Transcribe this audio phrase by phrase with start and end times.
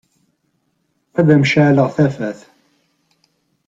[1.19, 2.39] Ad m-ceɛleɣ tafat?